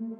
[0.00, 0.14] What's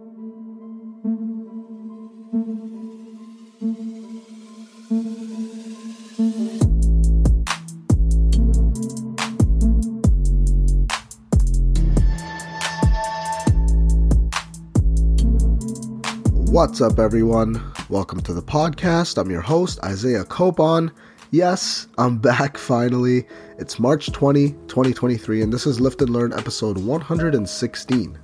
[16.83, 17.73] up, everyone?
[17.89, 19.17] Welcome to the podcast.
[19.17, 20.91] I'm your host, Isaiah Copon.
[21.31, 23.27] Yes, I'm back finally.
[23.59, 28.19] It's March 20, 2023, and this is Lift and Learn episode 116.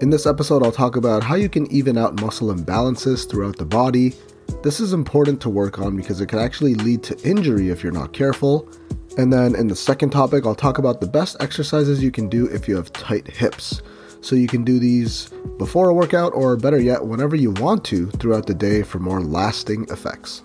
[0.00, 3.64] In this episode, I'll talk about how you can even out muscle imbalances throughout the
[3.64, 4.14] body.
[4.62, 7.90] This is important to work on because it can actually lead to injury if you're
[7.90, 8.68] not careful.
[9.16, 12.46] And then in the second topic, I'll talk about the best exercises you can do
[12.46, 13.82] if you have tight hips
[14.20, 18.06] so you can do these before a workout or better yet, whenever you want to
[18.12, 20.42] throughout the day for more lasting effects.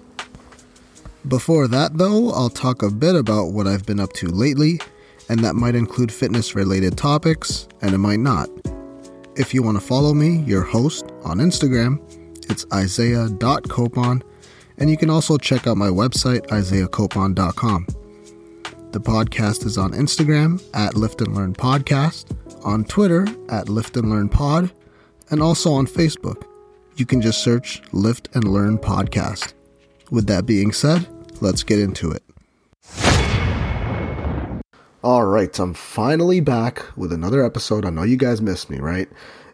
[1.28, 4.80] Before that, though, I'll talk a bit about what I've been up to lately,
[5.30, 8.50] and that might include fitness related topics, and it might not.
[9.36, 12.00] If you want to follow me, your host, on Instagram,
[12.52, 14.22] it's isaiah.copon,
[14.78, 17.88] and you can also check out my website, isaiahcopon.com.
[18.92, 24.12] The podcast is on Instagram at Lift and Learn Podcast, on Twitter at Lift and
[24.12, 24.72] Learn Pod,
[25.32, 26.44] and also on Facebook.
[26.96, 29.54] You can just search Lift and Learn Podcast.
[30.12, 31.08] With that being said,
[31.42, 32.22] let's get into it.
[35.04, 37.84] All right, I'm finally back with another episode.
[37.84, 39.10] I know you guys missed me, right?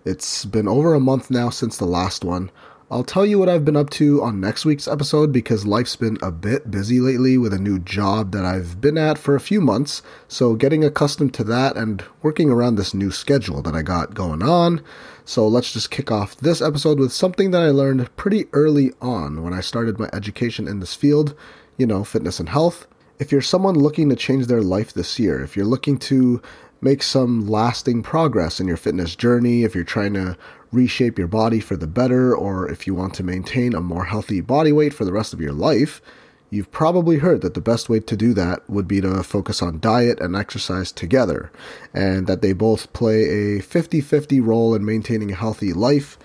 [0.06, 2.52] It's been over a month now since the last one.
[2.92, 6.20] I'll tell you what I've been up to on next week's episode because life's been
[6.22, 9.60] a bit busy lately with a new job that I've been at for a few
[9.60, 10.04] months.
[10.28, 14.44] So, getting accustomed to that and working around this new schedule that I got going
[14.44, 14.84] on.
[15.26, 19.42] So, let's just kick off this episode with something that I learned pretty early on
[19.42, 21.36] when I started my education in this field
[21.80, 22.86] you know, fitness and health.
[23.20, 26.42] If you're someone looking to change their life this year, if you're looking to
[26.80, 30.38] make some lasting progress in your fitness journey, if you're trying to
[30.72, 34.40] reshape your body for the better, or if you want to maintain a more healthy
[34.40, 36.02] body weight for the rest of your life,
[36.50, 39.82] you've probably heard that the best way to do that would be to focus on
[39.82, 41.52] diet and exercise together,
[41.94, 46.18] and that they both play a 50 50 role in maintaining a healthy life.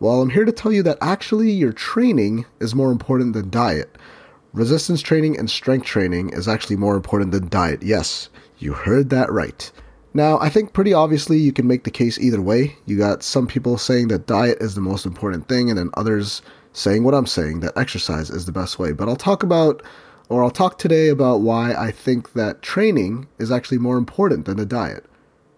[0.00, 3.91] Well, I'm here to tell you that actually your training is more important than diet.
[4.52, 7.82] Resistance training and strength training is actually more important than diet.
[7.82, 9.72] Yes, you heard that right.
[10.12, 12.76] Now, I think pretty obviously you can make the case either way.
[12.84, 16.42] You got some people saying that diet is the most important thing, and then others
[16.74, 18.92] saying what I'm saying, that exercise is the best way.
[18.92, 19.82] But I'll talk about,
[20.28, 24.58] or I'll talk today about why I think that training is actually more important than
[24.58, 25.06] the diet.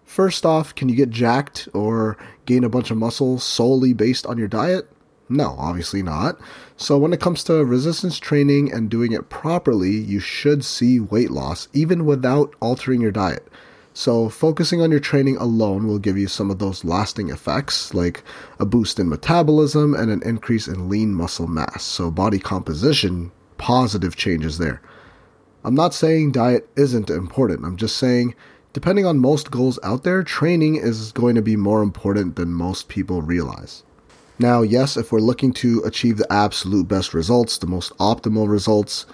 [0.05, 4.37] First off, can you get jacked or gain a bunch of muscle solely based on
[4.37, 4.89] your diet?
[5.27, 6.39] No, obviously not.
[6.77, 11.31] So, when it comes to resistance training and doing it properly, you should see weight
[11.31, 13.47] loss even without altering your diet.
[13.91, 18.23] So, focusing on your training alone will give you some of those lasting effects, like
[18.59, 21.81] a boost in metabolism and an increase in lean muscle mass.
[21.81, 24.79] So, body composition, positive changes there.
[25.63, 28.35] I'm not saying diet isn't important, I'm just saying,
[28.73, 32.89] depending on most goals out there, training is going to be more important than most
[32.89, 33.81] people realize.
[34.37, 39.05] Now, yes, if we're looking to achieve the absolute best results, the most optimal results,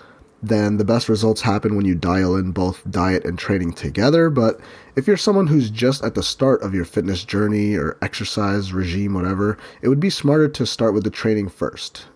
[0.42, 4.32] then the best results happen when you dial in both diet and training together.
[4.32, 4.60] But
[4.96, 9.14] if you're someone who's just at the start of your fitness journey or exercise regime,
[9.14, 12.08] whatever, it would be smarter to start with the training first.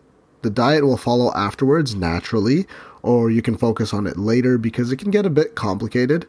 [0.42, 2.66] The diet will follow afterwards naturally,
[3.04, 6.26] or you can focus on it later because it can get a bit complicated.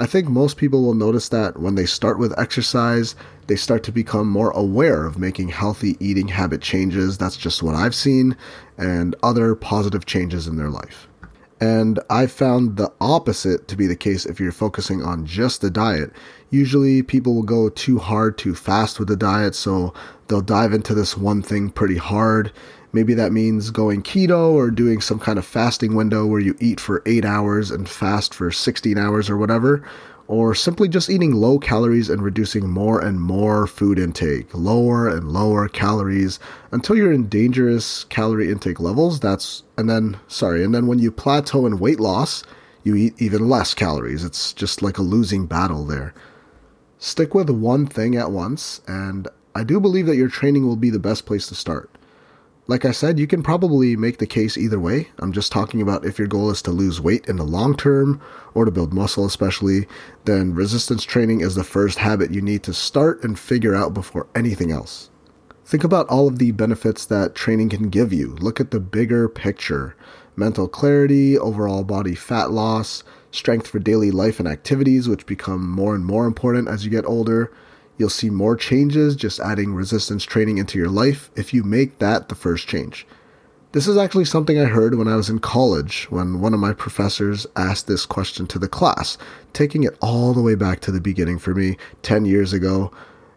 [0.00, 3.14] I think most people will notice that when they start with exercise,
[3.48, 7.18] they start to become more aware of making healthy eating habit changes.
[7.18, 8.34] That's just what I've seen,
[8.78, 11.06] and other positive changes in their life.
[11.60, 15.68] And I found the opposite to be the case if you're focusing on just the
[15.68, 16.12] diet.
[16.48, 19.92] Usually people will go too hard too fast with the diet, so
[20.28, 22.52] they'll dive into this one thing pretty hard.
[22.92, 26.80] Maybe that means going keto or doing some kind of fasting window where you eat
[26.80, 29.84] for 8 hours and fast for 16 hours or whatever
[30.30, 35.32] or simply just eating low calories and reducing more and more food intake, lower and
[35.32, 36.38] lower calories
[36.70, 39.18] until you're in dangerous calorie intake levels.
[39.18, 42.44] That's, and then, sorry, and then when you plateau in weight loss,
[42.84, 44.24] you eat even less calories.
[44.24, 46.14] It's just like a losing battle there.
[47.00, 49.26] Stick with one thing at once, and
[49.56, 51.90] I do believe that your training will be the best place to start.
[52.70, 55.08] Like I said, you can probably make the case either way.
[55.18, 58.22] I'm just talking about if your goal is to lose weight in the long term
[58.54, 59.88] or to build muscle, especially,
[60.24, 64.28] then resistance training is the first habit you need to start and figure out before
[64.36, 65.10] anything else.
[65.64, 68.36] Think about all of the benefits that training can give you.
[68.36, 69.96] Look at the bigger picture
[70.36, 73.02] mental clarity, overall body fat loss,
[73.32, 77.04] strength for daily life and activities, which become more and more important as you get
[77.04, 77.52] older
[78.00, 82.30] You'll see more changes just adding resistance training into your life if you make that
[82.30, 83.06] the first change.
[83.72, 86.72] This is actually something I heard when I was in college when one of my
[86.72, 89.18] professors asked this question to the class,
[89.52, 92.90] taking it all the way back to the beginning for me 10 years ago.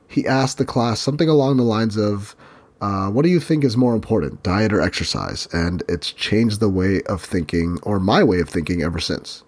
[0.08, 2.34] He asked the class something along the lines of,
[2.80, 5.46] uh, What do you think is more important, diet or exercise?
[5.52, 9.44] And it's changed the way of thinking, or my way of thinking, ever since.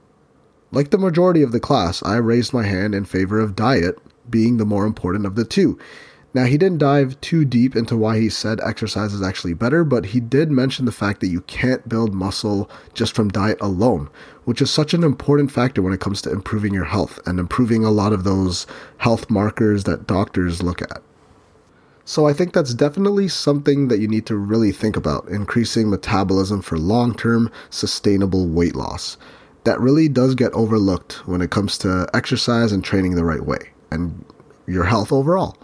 [0.74, 3.98] Like the majority of the class, I raised my hand in favor of diet
[4.30, 5.77] being the more important of the two.
[6.36, 10.07] Now, he didn't dive too deep into why he said exercise is actually better, but
[10.07, 14.10] he did mention the fact that you can't build muscle just from diet alone,
[14.44, 17.86] which is such an important factor when it comes to improving your health and improving
[17.86, 18.68] a lot of those
[18.98, 21.01] health markers that doctors look at.
[22.04, 26.62] So, I think that's definitely something that you need to really think about increasing metabolism
[26.62, 29.18] for long term sustainable weight loss.
[29.63, 33.71] That really does get overlooked when it comes to exercise and training the right way
[33.95, 34.24] and
[34.68, 35.57] your health overall.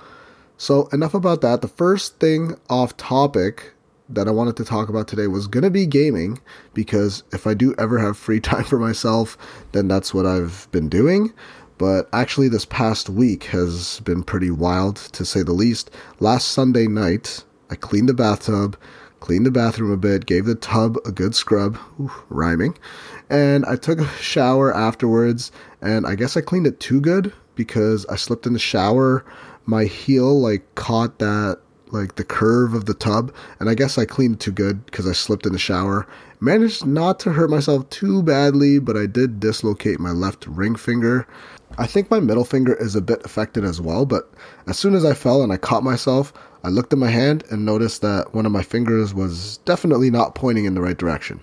[0.57, 1.61] So, enough about that.
[1.61, 3.73] The first thing off topic
[4.09, 6.39] that I wanted to talk about today was going to be gaming
[6.73, 9.37] because if I do ever have free time for myself,
[9.71, 11.33] then that's what I've been doing.
[11.77, 15.89] But actually, this past week has been pretty wild to say the least.
[16.19, 18.77] Last Sunday night, I cleaned the bathtub,
[19.19, 22.77] cleaned the bathroom a bit, gave the tub a good scrub, ooh, rhyming,
[23.31, 25.51] and I took a shower afterwards.
[25.81, 29.25] And I guess I cleaned it too good because I slipped in the shower
[29.65, 31.59] my heel like caught that
[31.91, 35.11] like the curve of the tub and i guess i cleaned too good because i
[35.11, 36.07] slipped in the shower.
[36.43, 41.27] Managed not to hurt myself too badly but i did dislocate my left ring finger.
[41.77, 44.31] I think my middle finger is a bit affected as well but
[44.67, 46.33] as soon as i fell and i caught myself
[46.63, 50.35] i looked at my hand and noticed that one of my fingers was definitely not
[50.35, 51.39] pointing in the right direction.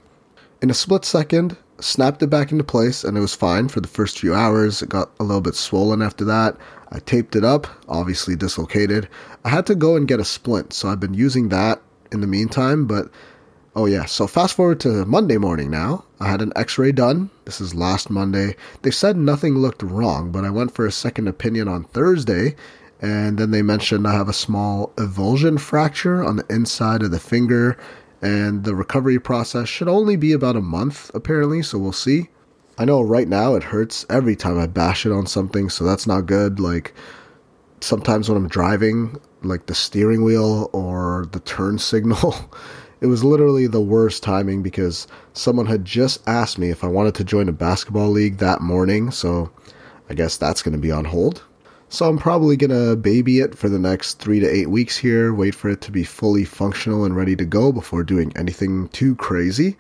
[0.61, 3.89] In a split second snapped it back into place and it was fine for the
[3.89, 6.57] first few hours it got a little bit swollen after that
[6.91, 9.09] I taped it up, obviously dislocated.
[9.45, 12.27] I had to go and get a splint, so I've been using that in the
[12.27, 12.87] meantime.
[12.87, 13.11] But
[13.77, 16.05] oh, yeah, so fast forward to Monday morning now.
[16.19, 17.31] I had an x ray done.
[17.45, 18.57] This is last Monday.
[18.83, 22.57] They said nothing looked wrong, but I went for a second opinion on Thursday.
[23.01, 27.21] And then they mentioned I have a small avulsion fracture on the inside of the
[27.21, 27.77] finger,
[28.21, 32.29] and the recovery process should only be about a month, apparently, so we'll see.
[32.77, 36.07] I know right now it hurts every time I bash it on something, so that's
[36.07, 36.61] not good.
[36.61, 36.95] Like
[37.81, 42.35] sometimes when I'm driving, like the steering wheel or the turn signal,
[43.01, 47.15] it was literally the worst timing because someone had just asked me if I wanted
[47.17, 49.51] to join a basketball league that morning, so
[50.09, 51.43] I guess that's going to be on hold.
[51.91, 55.33] So I'm probably going to baby it for the next three to eight weeks here,
[55.33, 59.15] wait for it to be fully functional and ready to go before doing anything too
[59.17, 59.77] crazy.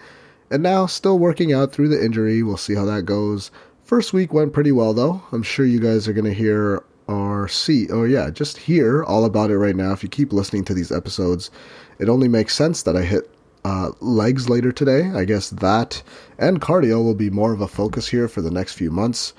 [0.50, 2.42] And now, still working out through the injury.
[2.42, 3.50] We'll see how that goes.
[3.84, 5.22] First week went pretty well, though.
[5.32, 9.24] I'm sure you guys are going to hear or see, or yeah, just hear all
[9.24, 9.92] about it right now.
[9.92, 11.50] If you keep listening to these episodes,
[11.98, 13.30] it only makes sense that I hit
[13.64, 15.10] uh, legs later today.
[15.14, 16.02] I guess that
[16.38, 19.34] and cardio will be more of a focus here for the next few months,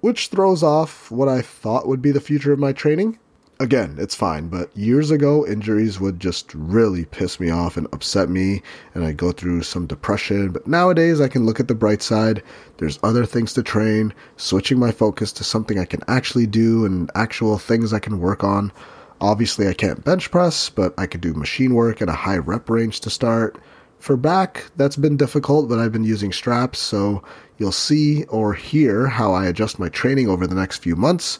[0.00, 3.18] which throws off what I thought would be the future of my training
[3.60, 4.48] again, it's fine.
[4.48, 8.62] But years ago, injuries would just really piss me off and upset me,
[8.94, 10.50] and I'd go through some depression.
[10.50, 12.42] But nowadays, I can look at the bright side.
[12.78, 17.10] There's other things to train, switching my focus to something I can actually do and
[17.14, 18.72] actual things I can work on.
[19.20, 22.70] Obviously, I can't bench press, but I could do machine work at a high rep
[22.70, 23.58] range to start.
[23.98, 27.22] For back, that's been difficult, but I've been using straps, so
[27.60, 31.38] you'll see or hear how I adjust my training over the next few months.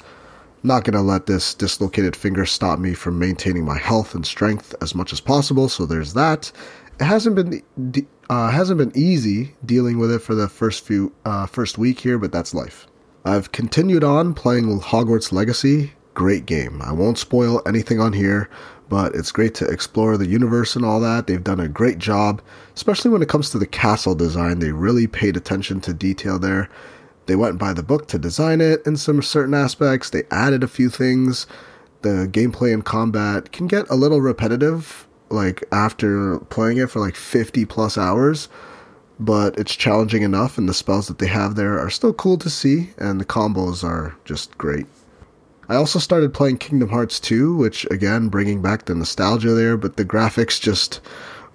[0.62, 4.74] Not going to let this dislocated finger stop me from maintaining my health and strength
[4.82, 5.70] as much as possible.
[5.70, 6.52] So there's that.
[7.00, 11.46] It hasn't been uh, hasn't been easy dealing with it for the first few uh,
[11.46, 12.86] first week here, but that's life.
[13.24, 15.94] I've continued on playing Hogwarts Legacy.
[16.12, 16.82] Great game.
[16.82, 18.50] I won't spoil anything on here,
[18.90, 21.26] but it's great to explore the universe and all that.
[21.26, 22.42] They've done a great job,
[22.74, 24.58] especially when it comes to the castle design.
[24.58, 26.68] They really paid attention to detail there.
[27.26, 30.10] They went by the book to design it in some certain aspects.
[30.10, 31.46] They added a few things.
[32.02, 37.14] The gameplay and combat can get a little repetitive, like after playing it for like
[37.14, 38.48] 50 plus hours,
[39.20, 42.50] but it's challenging enough, and the spells that they have there are still cool to
[42.50, 44.86] see, and the combos are just great.
[45.70, 49.96] I also started playing Kingdom Hearts 2, which again, bringing back the nostalgia there, but
[49.96, 51.00] the graphics just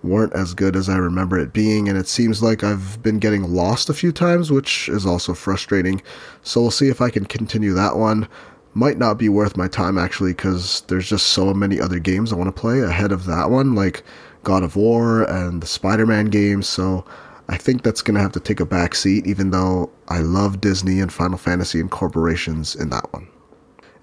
[0.03, 3.43] weren't as good as I remember it being, and it seems like I've been getting
[3.43, 6.01] lost a few times, which is also frustrating.
[6.43, 8.25] So we'll see if I can continue that one.
[8.73, 12.37] Might not be worth my time actually, because there's just so many other games I
[12.37, 14.01] want to play ahead of that one, like
[14.43, 16.69] God of War and the Spider Man games.
[16.69, 17.03] So
[17.49, 20.61] I think that's going to have to take a back seat, even though I love
[20.61, 23.27] Disney and Final Fantasy and corporations in that one.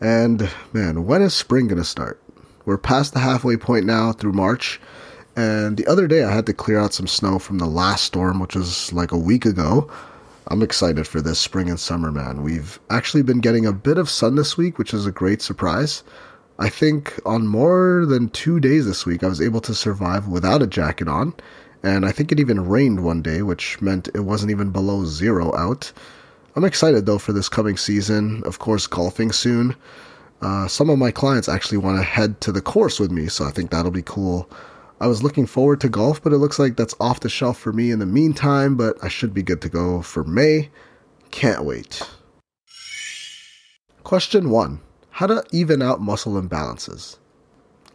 [0.02, 2.20] And man, when is spring going to start?
[2.64, 4.80] We're past the halfway point now through March.
[5.36, 8.40] And the other day I had to clear out some snow from the last storm,
[8.40, 9.88] which was like a week ago.
[10.48, 12.42] I'm excited for this spring and summer, man.
[12.42, 16.02] We've actually been getting a bit of sun this week, which is a great surprise.
[16.58, 20.62] I think on more than two days this week, I was able to survive without
[20.62, 21.32] a jacket on.
[21.84, 25.54] And I think it even rained one day, which meant it wasn't even below zero
[25.56, 25.92] out.
[26.54, 28.42] I'm excited though for this coming season.
[28.44, 29.74] Of course, golfing soon.
[30.42, 33.44] Uh, some of my clients actually want to head to the course with me, so
[33.44, 34.50] I think that'll be cool.
[35.00, 37.72] I was looking forward to golf, but it looks like that's off the shelf for
[37.72, 40.70] me in the meantime, but I should be good to go for May.
[41.30, 42.02] Can't wait.
[44.04, 44.80] Question 1
[45.10, 47.18] How to even out muscle imbalances?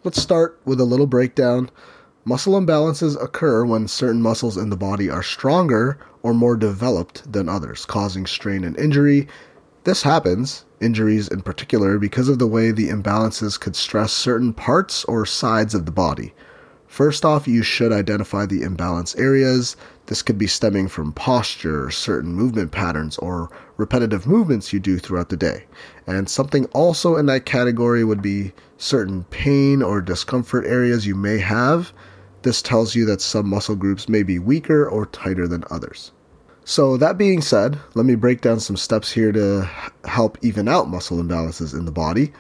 [0.03, 1.69] Let's start with a little breakdown.
[2.27, 7.48] Muscle imbalances occur when certain muscles in the body are stronger or more developed than
[7.48, 9.29] others, causing strain and injury.
[9.86, 15.05] This happens, injuries in particular, because of the way the imbalances could stress certain parts
[15.05, 16.34] or sides of the body.
[16.86, 19.77] First off, you should identify the imbalance areas.
[20.07, 25.29] This could be stemming from posture, certain movement patterns, or repetitive movements you do throughout
[25.29, 25.63] the day.
[26.05, 31.38] And something also in that category would be certain pain or discomfort areas you may
[31.38, 31.93] have.
[32.44, 36.12] This tells you that some muscle groups may be weaker or tighter than others.
[36.63, 39.70] So, that being said, let me break down some steps here to
[40.03, 42.34] help even out muscle imbalances in the body.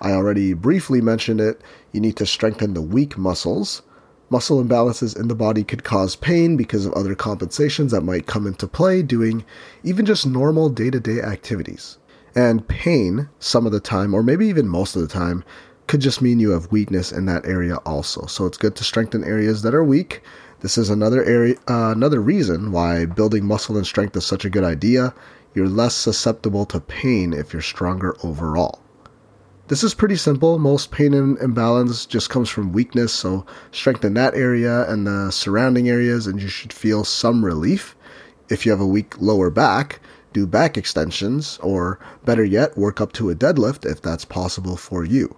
[0.00, 1.60] I already briefly mentioned it.
[1.92, 3.82] You need to strengthen the weak muscles.
[4.30, 8.46] Muscle imbalances in the body could cause pain because of other compensations that might come
[8.46, 9.44] into play doing
[9.82, 11.98] even just normal day to day activities.
[12.34, 15.44] And pain, some of the time, or maybe even most of the time,
[15.86, 18.26] could just mean you have weakness in that area also.
[18.26, 20.22] So it's good to strengthen areas that are weak
[20.64, 24.48] this is another area, uh, another reason why building muscle and strength is such a
[24.48, 25.12] good idea.
[25.52, 28.80] You're less susceptible to pain if you're stronger overall.
[29.68, 30.58] This is pretty simple.
[30.58, 35.86] Most pain and imbalance just comes from weakness, so strengthen that area and the surrounding
[35.86, 37.94] areas, and you should feel some relief.
[38.48, 40.00] If you have a weak lower back,
[40.32, 45.04] do back extensions, or better yet, work up to a deadlift if that's possible for
[45.04, 45.36] you.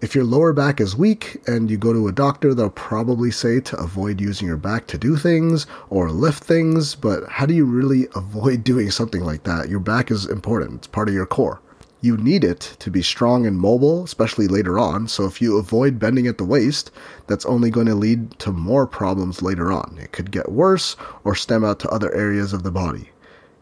[0.00, 3.60] If your lower back is weak and you go to a doctor, they'll probably say
[3.60, 7.64] to avoid using your back to do things or lift things, but how do you
[7.64, 9.68] really avoid doing something like that?
[9.68, 11.60] Your back is important, it's part of your core.
[12.00, 15.98] You need it to be strong and mobile, especially later on, so if you avoid
[15.98, 16.90] bending at the waist,
[17.28, 19.96] that's only going to lead to more problems later on.
[20.02, 23.10] It could get worse or stem out to other areas of the body.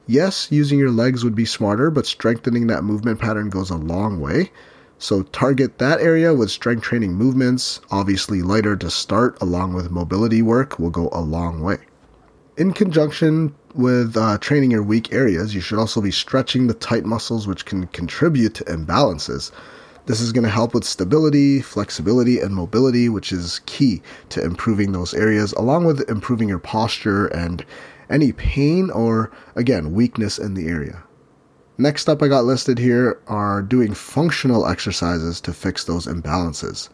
[0.08, 4.18] Yes, using your legs would be smarter, but strengthening that movement pattern goes a long
[4.18, 4.50] way.
[5.02, 10.42] So target that area with strength training movements, obviously lighter to start, along with mobility
[10.42, 11.78] work will go a long way.
[12.56, 17.04] In conjunction with uh, training your weak areas, you should also be stretching the tight
[17.04, 19.50] muscles, which can contribute to imbalances.
[20.06, 24.92] This is going to help with stability, flexibility, and mobility, which is key to improving
[24.92, 27.66] those areas, along with improving your posture and
[28.08, 31.02] any pain or, again, weakness in the area.
[31.78, 36.90] Next up, I got listed here are doing functional exercises to fix those imbalances.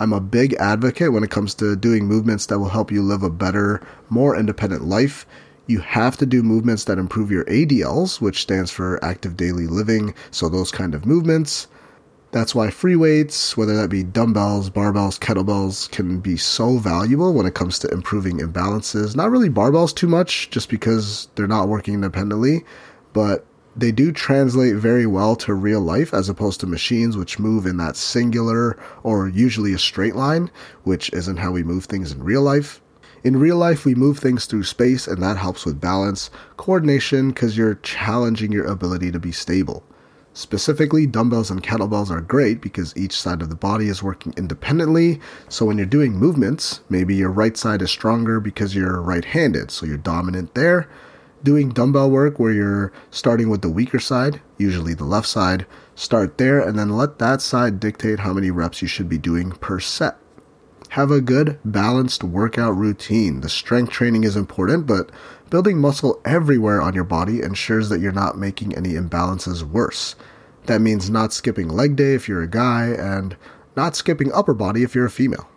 [0.00, 3.22] I'm a big advocate when it comes to doing movements that will help you live
[3.22, 5.24] a better, more independent life.
[5.68, 10.12] You have to do movements that improve your ADLs, which stands for active daily living,
[10.32, 11.68] so those kind of movements.
[12.32, 17.46] That's why free weights, whether that be dumbbells, barbells, kettlebells, can be so valuable when
[17.46, 19.14] it comes to improving imbalances.
[19.14, 22.64] Not really barbells too much, just because they're not working independently,
[23.12, 27.66] but they do translate very well to real life as opposed to machines which move
[27.66, 30.50] in that singular or usually a straight line,
[30.84, 32.80] which isn't how we move things in real life.
[33.24, 37.56] In real life, we move things through space, and that helps with balance, coordination, because
[37.56, 39.82] you're challenging your ability to be stable.
[40.34, 45.20] Specifically, dumbbells and kettlebells are great because each side of the body is working independently.
[45.48, 49.70] So when you're doing movements, maybe your right side is stronger because you're right handed,
[49.70, 50.88] so you're dominant there
[51.44, 56.38] doing dumbbell work where you're starting with the weaker side, usually the left side, start
[56.38, 59.78] there and then let that side dictate how many reps you should be doing per
[59.78, 60.16] set.
[60.90, 63.40] Have a good, balanced workout routine.
[63.40, 65.10] The strength training is important, but
[65.50, 70.16] building muscle everywhere on your body ensures that you're not making any imbalances worse.
[70.66, 73.36] That means not skipping leg day if you're a guy and
[73.76, 75.48] not skipping upper body if you're a female.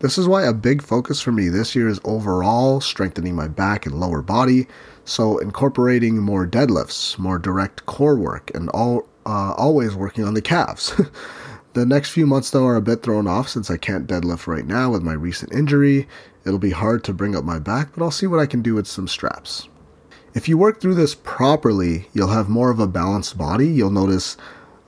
[0.00, 3.86] This is why a big focus for me this year is overall strengthening my back
[3.86, 4.66] and lower body,
[5.04, 10.42] so incorporating more deadlifts, more direct core work, and all uh, always working on the
[10.42, 11.00] calves.
[11.72, 14.66] the next few months though are a bit thrown off since I can't deadlift right
[14.66, 16.06] now with my recent injury.
[16.44, 18.74] It'll be hard to bring up my back, but I'll see what I can do
[18.74, 19.68] with some straps.
[20.34, 23.68] If you work through this properly, you'll have more of a balanced body.
[23.68, 24.36] You'll notice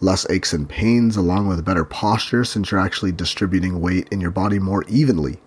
[0.00, 4.30] less aches and pains, along with better posture since you're actually distributing weight in your
[4.30, 5.38] body more evenly.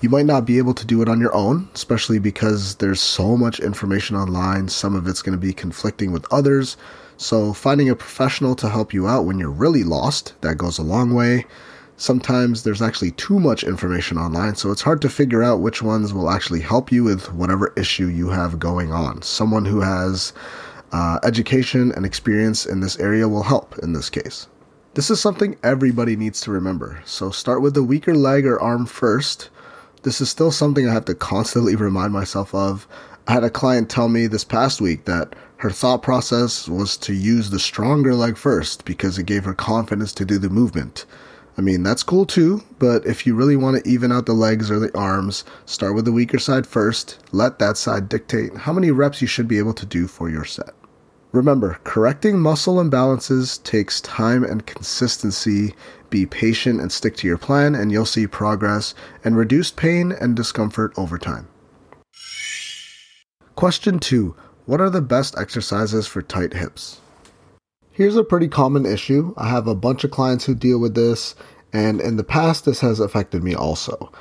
[0.00, 3.36] You might not be able to do it on your own, especially because there's so
[3.36, 4.68] much information online.
[4.68, 6.76] Some of it's going to be conflicting with others.
[7.16, 10.82] So, finding a professional to help you out when you're really lost, that goes a
[10.82, 11.46] long way.
[11.96, 16.12] Sometimes there's actually too much information online, so it's hard to figure out which ones
[16.12, 19.22] will actually help you with whatever issue you have going on.
[19.22, 20.32] Someone who has
[20.94, 24.46] uh, education and experience in this area will help in this case.
[24.94, 27.02] This is something everybody needs to remember.
[27.04, 29.50] So start with the weaker leg or arm first.
[30.04, 32.86] This is still something I have to constantly remind myself of.
[33.26, 37.12] I had a client tell me this past week that her thought process was to
[37.12, 41.06] use the stronger leg first because it gave her confidence to do the movement.
[41.58, 44.70] I mean, that's cool too, but if you really want to even out the legs
[44.70, 47.18] or the arms, start with the weaker side first.
[47.32, 50.44] Let that side dictate how many reps you should be able to do for your
[50.44, 50.72] set.
[51.34, 55.74] Remember, correcting muscle imbalances takes time and consistency.
[56.08, 60.36] Be patient and stick to your plan, and you'll see progress and reduced pain and
[60.36, 61.48] discomfort over time.
[63.56, 64.36] Question 2
[64.66, 67.00] What are the best exercises for tight hips?
[67.90, 69.34] Here's a pretty common issue.
[69.36, 71.34] I have a bunch of clients who deal with this,
[71.72, 74.12] and in the past, this has affected me also.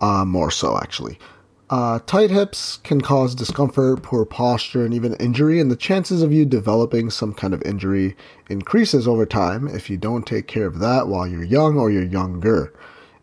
[0.00, 1.20] Uh, more so, actually.
[1.70, 6.32] Uh, tight hips can cause discomfort, poor posture, and even injury, and the chances of
[6.32, 8.16] you developing some kind of injury
[8.48, 12.02] increases over time if you don't take care of that while you're young or you're
[12.02, 12.72] younger.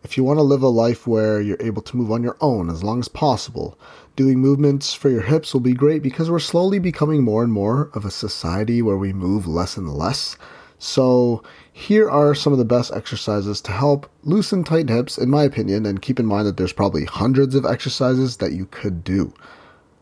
[0.04, 2.70] If you want to live a life where you're able to move on your own
[2.70, 3.76] as long as possible,
[4.14, 7.90] doing movements for your hips will be great because we're slowly becoming more and more
[7.94, 10.36] of a society where we move less and less.
[10.78, 11.42] So,
[11.72, 15.86] here are some of the best exercises to help loosen tight hips, in my opinion,
[15.86, 19.32] and keep in mind that there's probably hundreds of exercises that you could do.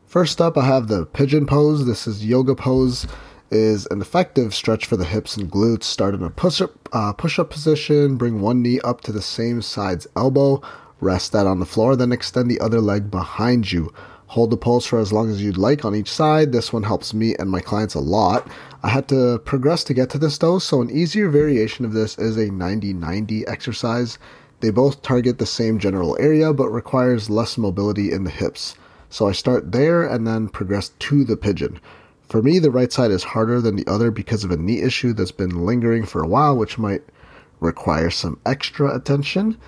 [0.07, 1.87] First up, I have the pigeon pose.
[1.87, 3.07] This is yoga pose
[3.51, 5.85] is an effective stretch for the hips and glutes.
[5.85, 8.17] Start in a push-up uh, push-up position.
[8.17, 10.61] Bring one knee up to the same side's elbow.
[11.01, 11.97] Rest that on the floor.
[11.97, 13.93] Then extend the other leg behind you.
[14.35, 16.51] Hold the pose for as long as you'd like on each side.
[16.51, 18.49] This one helps me and my clients a lot.
[18.83, 22.19] I had to progress to get to this though, so an easier variation of this
[22.19, 24.19] is a 90 90 exercise.
[24.59, 28.75] They both target the same general area but requires less mobility in the hips.
[29.09, 31.79] So I start there and then progress to the pigeon.
[32.29, 35.13] For me, the right side is harder than the other because of a knee issue
[35.13, 37.05] that's been lingering for a while, which might
[37.61, 39.59] require some extra attention.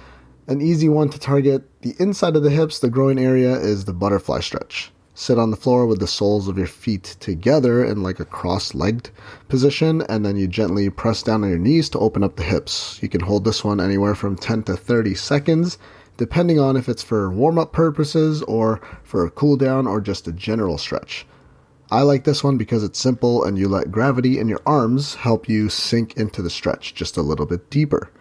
[0.49, 3.93] An easy one to target the inside of the hips, the groin area, is the
[3.93, 4.93] butterfly stretch.
[5.13, 8.73] Sit on the floor with the soles of your feet together in like a cross
[8.73, 9.11] legged
[9.49, 13.01] position, and then you gently press down on your knees to open up the hips.
[13.03, 15.79] You can hold this one anywhere from 10 to 30 seconds,
[16.17, 20.29] depending on if it's for warm up purposes or for a cool down or just
[20.29, 21.27] a general stretch.
[21.91, 25.49] I like this one because it's simple and you let gravity in your arms help
[25.49, 28.13] you sink into the stretch just a little bit deeper.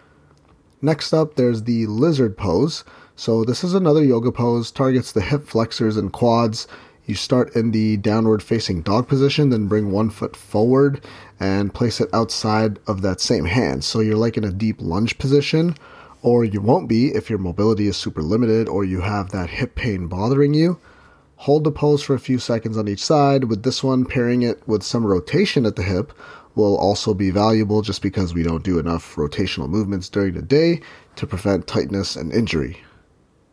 [0.82, 2.84] Next up, there's the lizard pose.
[3.14, 6.68] So, this is another yoga pose, targets the hip flexors and quads.
[7.06, 11.00] You start in the downward facing dog position, then bring one foot forward
[11.40, 13.84] and place it outside of that same hand.
[13.84, 15.76] So, you're like in a deep lunge position,
[16.22, 19.76] or you won't be if your mobility is super limited or you have that hip
[19.76, 20.78] pain bothering you.
[21.36, 23.44] Hold the pose for a few seconds on each side.
[23.44, 26.12] With this one, pairing it with some rotation at the hip
[26.56, 30.80] will also be valuable just because we don't do enough rotational movements during the day
[31.14, 32.82] to prevent tightness and injury.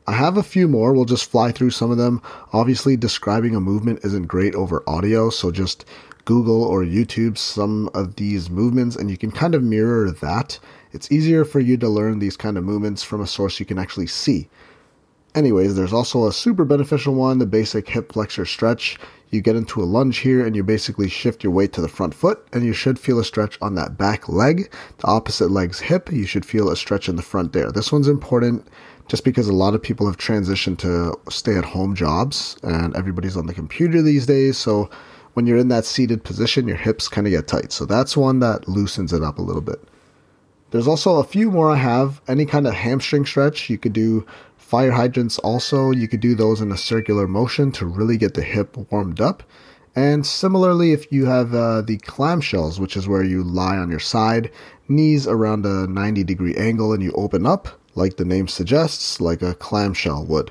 [0.07, 0.93] I have a few more.
[0.93, 2.21] We'll just fly through some of them.
[2.51, 5.85] Obviously, describing a movement isn't great over audio, so just
[6.25, 10.59] Google or YouTube some of these movements and you can kind of mirror that.
[10.91, 13.79] It's easier for you to learn these kind of movements from a source you can
[13.79, 14.49] actually see.
[15.35, 18.99] Anyways, there's also a super beneficial one, the basic hip flexor stretch.
[19.31, 22.13] You get into a lunge here and you basically shift your weight to the front
[22.13, 24.71] foot and you should feel a stretch on that back leg.
[24.99, 27.71] The opposite leg's hip, you should feel a stretch in the front there.
[27.71, 28.67] This one's important
[29.07, 33.35] just because a lot of people have transitioned to stay at home jobs and everybody's
[33.35, 34.57] on the computer these days.
[34.59, 34.87] So
[35.33, 37.71] when you're in that seated position, your hips kind of get tight.
[37.71, 39.81] So that's one that loosens it up a little bit.
[40.69, 42.21] There's also a few more I have.
[42.27, 44.25] Any kind of hamstring stretch, you could do
[44.73, 48.41] Fire hydrants also, you could do those in a circular motion to really get the
[48.41, 49.43] hip warmed up.
[49.95, 53.99] And similarly, if you have uh, the clamshells, which is where you lie on your
[53.99, 54.49] side,
[54.89, 59.43] knees around a 90 degree angle, and you open up, like the name suggests, like
[59.43, 60.49] a clamshell would.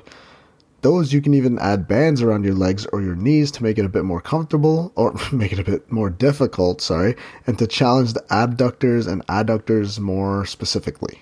[0.83, 3.83] Those you can even add bands around your legs or your knees to make it
[3.83, 8.13] a bit more comfortable, or make it a bit more difficult, sorry, and to challenge
[8.13, 11.19] the abductors and adductors more specifically.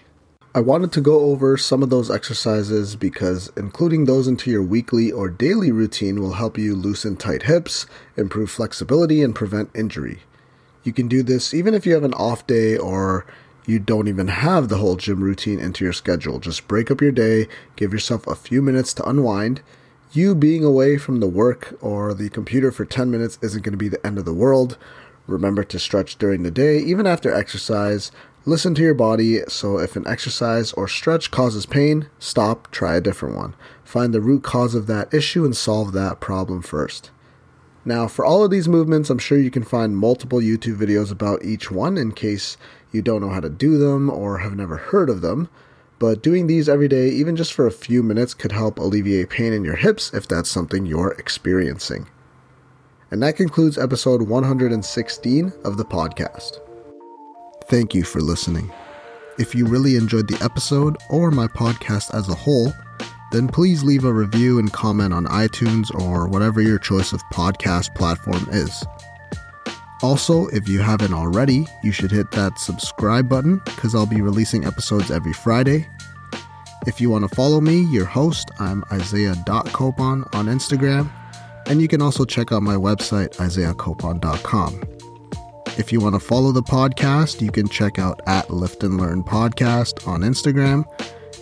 [0.54, 5.10] I wanted to go over some of those exercises because including those into your weekly
[5.10, 7.86] or daily routine will help you loosen tight hips,
[8.18, 10.24] improve flexibility, and prevent injury.
[10.84, 13.26] You can do this even if you have an off day or
[13.66, 16.38] you don't even have the whole gym routine into your schedule.
[16.38, 19.62] Just break up your day, give yourself a few minutes to unwind.
[20.12, 23.78] You being away from the work or the computer for 10 minutes isn't going to
[23.78, 24.78] be the end of the world.
[25.28, 28.12] Remember to stretch during the day, even after exercise.
[28.44, 33.02] Listen to your body, so if an exercise or stretch causes pain, stop, try a
[33.02, 33.54] different one.
[33.84, 37.12] Find the root cause of that issue and solve that problem first.
[37.86, 41.46] Now, for all of these movements, I'm sure you can find multiple YouTube videos about
[41.46, 42.58] each one in case
[42.92, 45.48] you don't know how to do them or have never heard of them.
[46.00, 49.54] But doing these every day, even just for a few minutes, could help alleviate pain
[49.54, 52.08] in your hips if that's something you're experiencing.
[53.12, 56.60] And that concludes episode 116 of the podcast.
[57.66, 58.72] Thank you for listening.
[59.40, 62.74] If you really enjoyed the episode or my podcast as a whole,
[63.32, 67.96] then please leave a review and comment on iTunes or whatever your choice of podcast
[67.96, 68.84] platform is.
[70.04, 74.66] Also, if you haven't already, you should hit that subscribe button because I'll be releasing
[74.66, 75.88] episodes every Friday.
[76.88, 81.10] If you want to follow me, your host, I'm Isaiah.copon on Instagram,
[81.68, 84.91] and you can also check out my website, isaiahcopon.com.
[85.78, 89.24] If you want to follow the podcast, you can check out at Lift and Learn
[89.24, 90.86] Podcast on Instagram.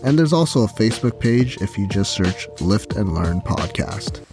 [0.04, 4.24] And there's also a Facebook page if you just search Lift and Learn Podcast.